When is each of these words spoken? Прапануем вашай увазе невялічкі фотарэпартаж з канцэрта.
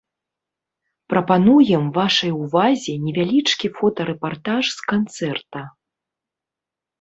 Прапануем 1.13 1.83
вашай 1.97 2.31
увазе 2.43 2.91
невялічкі 3.03 3.67
фотарэпартаж 3.81 4.63
з 4.79 4.89
канцэрта. 4.95 5.59